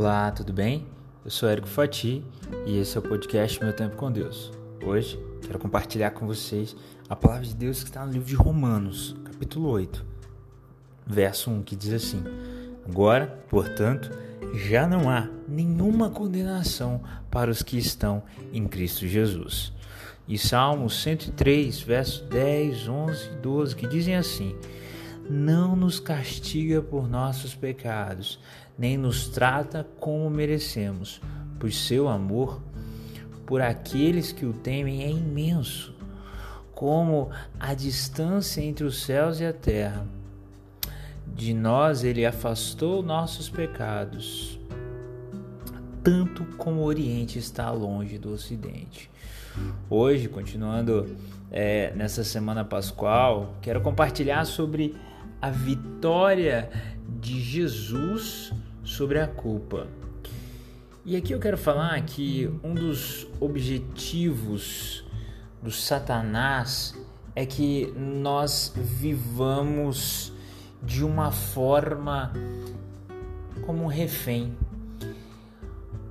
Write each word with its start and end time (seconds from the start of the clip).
Olá, 0.00 0.30
tudo 0.30 0.52
bem? 0.52 0.86
Eu 1.24 1.30
sou 1.32 1.48
Érico 1.48 1.66
Fati 1.66 2.24
e 2.64 2.78
esse 2.78 2.96
é 2.96 3.00
o 3.00 3.02
podcast 3.02 3.60
Meu 3.60 3.72
Tempo 3.72 3.96
com 3.96 4.12
Deus. 4.12 4.52
Hoje 4.80 5.18
quero 5.42 5.58
compartilhar 5.58 6.12
com 6.12 6.24
vocês 6.24 6.76
a 7.08 7.16
palavra 7.16 7.44
de 7.44 7.52
Deus 7.52 7.82
que 7.82 7.88
está 7.88 8.06
no 8.06 8.12
livro 8.12 8.28
de 8.28 8.36
Romanos, 8.36 9.16
capítulo 9.24 9.68
8, 9.70 10.06
verso 11.04 11.50
1, 11.50 11.62
que 11.64 11.74
diz 11.74 11.92
assim: 11.92 12.22
Agora, 12.88 13.42
portanto, 13.48 14.16
já 14.54 14.86
não 14.86 15.10
há 15.10 15.28
nenhuma 15.48 16.08
condenação 16.08 17.02
para 17.28 17.50
os 17.50 17.60
que 17.60 17.76
estão 17.76 18.22
em 18.52 18.68
Cristo 18.68 19.04
Jesus. 19.04 19.72
E 20.28 20.38
Salmos 20.38 21.02
103, 21.02 21.80
versos 21.80 22.20
10, 22.28 22.86
11 22.86 23.30
e 23.32 23.34
12, 23.38 23.74
que 23.74 23.88
dizem 23.88 24.14
assim: 24.14 24.54
Não 25.28 25.76
nos 25.76 26.00
castiga 26.00 26.80
por 26.80 27.08
nossos 27.08 27.54
pecados, 27.54 28.40
nem 28.78 28.96
nos 28.96 29.28
trata 29.28 29.86
como 30.00 30.30
merecemos, 30.30 31.20
pois 31.60 31.76
seu 31.76 32.08
amor 32.08 32.62
por 33.44 33.60
aqueles 33.60 34.32
que 34.32 34.46
o 34.46 34.52
temem 34.52 35.02
é 35.02 35.10
imenso, 35.10 35.94
como 36.74 37.30
a 37.58 37.74
distância 37.74 38.62
entre 38.62 38.84
os 38.84 39.02
céus 39.02 39.40
e 39.40 39.44
a 39.44 39.52
terra. 39.52 40.06
De 41.26 41.52
nós 41.52 42.04
ele 42.04 42.24
afastou 42.24 43.02
nossos 43.02 43.50
pecados, 43.50 44.58
tanto 46.02 46.44
como 46.56 46.80
o 46.80 46.84
Oriente 46.84 47.38
está 47.38 47.70
longe 47.70 48.16
do 48.16 48.32
Ocidente. 48.32 49.10
Hoje, 49.90 50.28
continuando 50.28 51.16
é, 51.50 51.92
nessa 51.94 52.24
semana 52.24 52.64
pascual, 52.64 53.56
quero 53.60 53.80
compartilhar 53.80 54.44
sobre 54.44 54.94
a 55.40 55.50
vitória 55.50 56.70
de 57.20 57.40
Jesus 57.40 58.52
sobre 58.82 59.20
a 59.20 59.26
culpa. 59.26 59.86
E 61.04 61.16
aqui 61.16 61.32
eu 61.32 61.38
quero 61.38 61.56
falar 61.56 62.00
que 62.02 62.50
um 62.62 62.74
dos 62.74 63.26
objetivos 63.40 65.04
do 65.62 65.70
Satanás 65.70 66.94
é 67.34 67.46
que 67.46 67.92
nós 67.96 68.72
vivamos 68.76 70.32
de 70.82 71.04
uma 71.04 71.30
forma 71.30 72.32
como 73.64 73.84
um 73.84 73.86
refém. 73.86 74.56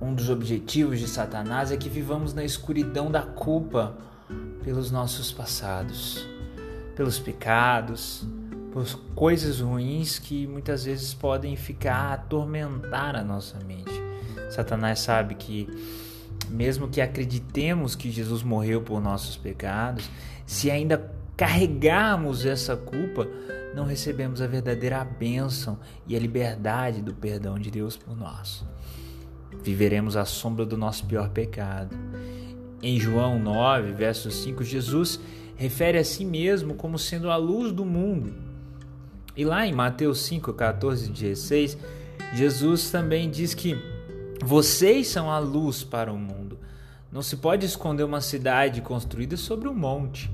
Um 0.00 0.14
dos 0.14 0.30
objetivos 0.30 1.00
de 1.00 1.08
Satanás 1.08 1.72
é 1.72 1.76
que 1.76 1.88
vivamos 1.88 2.32
na 2.32 2.44
escuridão 2.44 3.10
da 3.10 3.22
culpa 3.22 3.96
pelos 4.62 4.90
nossos 4.90 5.32
passados, 5.32 6.26
pelos 6.94 7.18
pecados, 7.18 8.26
por 8.76 8.86
coisas 9.14 9.60
ruins 9.60 10.18
que 10.18 10.46
muitas 10.46 10.84
vezes 10.84 11.14
podem 11.14 11.56
ficar 11.56 12.12
atormentar 12.12 13.16
a 13.16 13.24
nossa 13.24 13.58
mente. 13.60 13.90
Satanás 14.50 14.98
sabe 14.98 15.34
que 15.34 15.66
mesmo 16.50 16.86
que 16.86 17.00
acreditemos 17.00 17.96
que 17.96 18.10
Jesus 18.10 18.42
morreu 18.42 18.82
por 18.82 19.00
nossos 19.00 19.34
pecados, 19.34 20.10
se 20.44 20.70
ainda 20.70 21.10
carregarmos 21.34 22.44
essa 22.44 22.76
culpa, 22.76 23.26
não 23.74 23.86
recebemos 23.86 24.42
a 24.42 24.46
verdadeira 24.46 25.02
bênção 25.02 25.78
e 26.06 26.14
a 26.14 26.20
liberdade 26.20 27.00
do 27.00 27.14
perdão 27.14 27.58
de 27.58 27.70
Deus 27.70 27.96
por 27.96 28.14
nós. 28.14 28.62
Viveremos 29.62 30.18
à 30.18 30.26
sombra 30.26 30.66
do 30.66 30.76
nosso 30.76 31.06
pior 31.06 31.30
pecado. 31.30 31.96
Em 32.82 33.00
João 33.00 33.38
9, 33.38 33.92
verso 33.92 34.30
5, 34.30 34.62
Jesus 34.62 35.18
refere 35.56 35.96
a 35.96 36.04
si 36.04 36.26
mesmo 36.26 36.74
como 36.74 36.98
sendo 36.98 37.30
a 37.30 37.36
luz 37.36 37.72
do 37.72 37.82
mundo. 37.82 38.44
E 39.36 39.44
lá 39.44 39.66
em 39.66 39.72
Mateus 39.72 40.20
5, 40.22 40.52
14 40.52 41.06
e 41.06 41.12
16, 41.12 41.78
Jesus 42.32 42.90
também 42.90 43.30
diz 43.30 43.54
que 43.54 43.78
vocês 44.42 45.08
são 45.08 45.30
a 45.30 45.38
luz 45.38 45.84
para 45.84 46.12
o 46.12 46.18
mundo. 46.18 46.58
Não 47.12 47.22
se 47.22 47.36
pode 47.36 47.66
esconder 47.66 48.04
uma 48.04 48.20
cidade 48.20 48.80
construída 48.80 49.36
sobre 49.36 49.68
um 49.68 49.74
monte. 49.74 50.30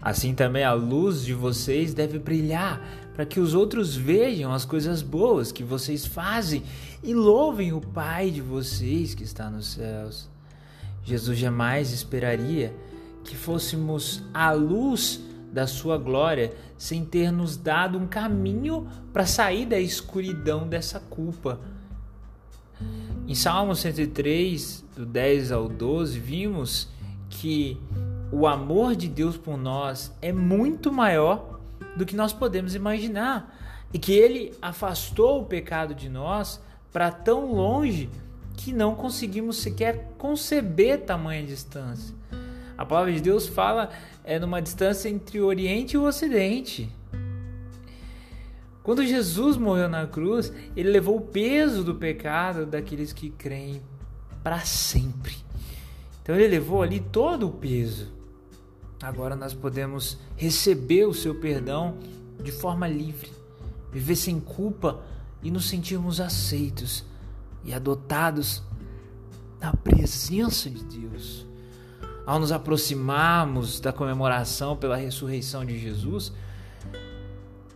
Assim 0.00 0.34
também 0.34 0.64
a 0.64 0.72
luz 0.72 1.24
de 1.24 1.34
vocês 1.34 1.94
deve 1.94 2.18
brilhar, 2.18 2.80
para 3.14 3.24
que 3.24 3.40
os 3.40 3.54
outros 3.54 3.96
vejam 3.96 4.52
as 4.52 4.64
coisas 4.64 5.02
boas 5.02 5.50
que 5.50 5.64
vocês 5.64 6.04
fazem 6.04 6.62
e 7.02 7.14
louvem 7.14 7.72
o 7.72 7.80
Pai 7.80 8.30
de 8.30 8.40
vocês 8.40 9.14
que 9.14 9.24
está 9.24 9.48
nos 9.48 9.72
céus. 9.72 10.28
Jesus 11.02 11.38
jamais 11.38 11.92
esperaria 11.92 12.74
que 13.24 13.36
fôssemos 13.36 14.22
a 14.34 14.52
luz 14.52 15.20
da 15.52 15.66
sua 15.66 15.96
glória 15.96 16.52
sem 16.76 17.04
ter 17.04 17.30
nos 17.30 17.56
dado 17.56 17.98
um 17.98 18.06
caminho 18.06 18.86
para 19.12 19.26
sair 19.26 19.66
da 19.66 19.78
escuridão 19.78 20.68
dessa 20.68 21.00
culpa. 21.00 21.60
Em 23.26 23.34
Salmo 23.34 23.74
103, 23.74 24.84
do 24.94 25.06
10 25.06 25.52
ao 25.52 25.68
12, 25.68 26.18
vimos 26.20 26.88
que 27.28 27.80
o 28.30 28.46
amor 28.46 28.94
de 28.94 29.08
Deus 29.08 29.36
por 29.36 29.56
nós 29.56 30.12
é 30.20 30.32
muito 30.32 30.92
maior 30.92 31.60
do 31.96 32.04
que 32.04 32.14
nós 32.14 32.32
podemos 32.32 32.74
imaginar 32.74 33.54
e 33.92 33.98
que 33.98 34.12
ele 34.12 34.52
afastou 34.60 35.40
o 35.40 35.46
pecado 35.46 35.94
de 35.94 36.08
nós 36.08 36.60
para 36.92 37.10
tão 37.10 37.52
longe 37.52 38.10
que 38.56 38.72
não 38.72 38.94
conseguimos 38.94 39.58
sequer 39.58 40.12
conceber 40.18 41.02
tamanha 41.02 41.42
distância. 41.42 42.14
A 42.76 42.84
palavra 42.84 43.12
de 43.12 43.20
Deus 43.20 43.46
fala 43.46 43.90
é 44.22 44.38
numa 44.38 44.60
distância 44.60 45.08
entre 45.08 45.40
o 45.40 45.46
Oriente 45.46 45.94
e 45.94 45.98
o 45.98 46.04
Ocidente. 46.04 46.90
Quando 48.82 49.04
Jesus 49.04 49.56
morreu 49.56 49.88
na 49.88 50.06
cruz, 50.06 50.52
ele 50.76 50.90
levou 50.90 51.16
o 51.16 51.20
peso 51.20 51.82
do 51.82 51.94
pecado 51.94 52.66
daqueles 52.66 53.12
que 53.12 53.30
creem 53.30 53.82
para 54.44 54.60
sempre. 54.60 55.34
Então 56.22 56.34
ele 56.34 56.46
levou 56.46 56.82
ali 56.82 57.00
todo 57.00 57.48
o 57.48 57.52
peso. 57.52 58.12
Agora 59.02 59.34
nós 59.34 59.52
podemos 59.52 60.18
receber 60.36 61.06
o 61.06 61.14
seu 61.14 61.34
perdão 61.34 61.98
de 62.42 62.52
forma 62.52 62.86
livre, 62.86 63.32
viver 63.92 64.16
sem 64.16 64.38
culpa 64.38 65.02
e 65.42 65.50
nos 65.50 65.68
sentirmos 65.68 66.20
aceitos 66.20 67.04
e 67.64 67.74
adotados 67.74 68.62
na 69.60 69.72
presença 69.72 70.70
de 70.70 70.84
Deus. 70.84 71.46
Ao 72.26 72.40
nos 72.40 72.50
aproximarmos 72.50 73.78
da 73.78 73.92
comemoração 73.92 74.76
pela 74.76 74.96
ressurreição 74.96 75.64
de 75.64 75.78
Jesus, 75.78 76.32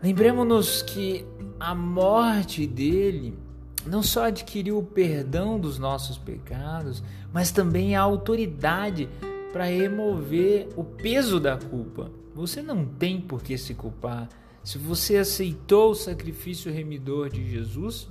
lembremos-nos 0.00 0.82
que 0.82 1.26
a 1.58 1.74
morte 1.74 2.64
dele 2.64 3.36
não 3.84 4.02
só 4.02 4.26
adquiriu 4.26 4.78
o 4.78 4.84
perdão 4.84 5.58
dos 5.58 5.78
nossos 5.78 6.16
pecados, 6.16 7.02
mas 7.32 7.50
também 7.50 7.96
a 7.96 8.00
autoridade 8.02 9.08
para 9.52 9.64
remover 9.64 10.68
o 10.76 10.84
peso 10.84 11.40
da 11.40 11.56
culpa. 11.56 12.10
Você 12.34 12.62
não 12.62 12.84
tem 12.84 13.20
por 13.20 13.42
que 13.42 13.56
se 13.56 13.74
culpar. 13.74 14.28
Se 14.62 14.78
você 14.78 15.16
aceitou 15.16 15.92
o 15.92 15.94
sacrifício 15.94 16.72
remidor 16.72 17.30
de 17.30 17.48
Jesus, 17.50 18.08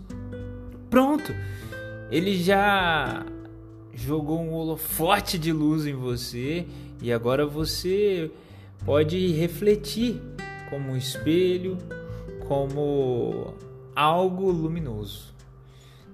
pronto. 0.89 1.31
Ele 2.09 2.41
já 2.41 3.25
jogou 3.95 4.41
um 4.41 4.53
holofote 4.53 5.39
de 5.39 5.51
luz 5.51 5.85
em 5.85 5.93
você 5.93 6.67
e 7.01 7.11
agora 7.11 7.45
você 7.45 8.29
pode 8.85 9.31
refletir 9.31 10.21
como 10.69 10.91
um 10.91 10.97
espelho, 10.97 11.77
como 12.47 13.53
algo 13.95 14.51
luminoso. 14.51 15.33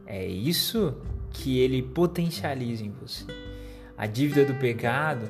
É 0.06 0.26
isso 0.26 0.94
que 1.32 1.58
ele 1.58 1.82
potencializa 1.82 2.84
em 2.84 2.92
você. 2.92 3.26
A 3.98 4.06
dívida 4.06 4.46
do 4.46 4.54
pecado, 4.56 5.30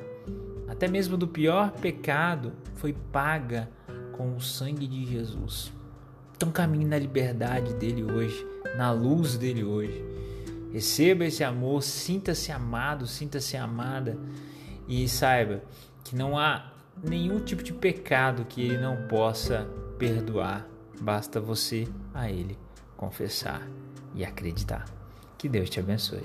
até 0.68 0.86
mesmo 0.88 1.16
do 1.16 1.26
pior 1.26 1.70
pecado, 1.72 2.52
foi 2.76 2.92
paga 2.92 3.70
com 4.12 4.36
o 4.36 4.40
sangue 4.40 4.86
de 4.86 5.06
Jesus. 5.06 5.72
Então 6.36 6.50
caminhe 6.50 6.84
na 6.84 6.98
liberdade 6.98 7.74
dele 7.74 8.02
hoje, 8.02 8.46
na 8.76 8.90
luz 8.90 9.36
dele 9.36 9.64
hoje. 9.64 10.04
Receba 10.72 11.24
esse 11.24 11.44
amor, 11.44 11.82
sinta-se 11.82 12.50
amado, 12.50 13.06
sinta-se 13.06 13.56
amada 13.56 14.18
e 14.88 15.06
saiba 15.08 15.62
que 16.02 16.16
não 16.16 16.38
há 16.38 16.72
nenhum 17.02 17.40
tipo 17.40 17.62
de 17.62 17.72
pecado 17.72 18.44
que 18.44 18.62
ele 18.62 18.78
não 18.78 19.06
possa 19.08 19.68
perdoar. 19.98 20.66
Basta 21.00 21.40
você 21.40 21.86
a 22.14 22.30
ele 22.30 22.58
confessar 22.96 23.66
e 24.14 24.24
acreditar. 24.24 24.84
Que 25.36 25.48
Deus 25.48 25.68
te 25.68 25.80
abençoe. 25.80 26.22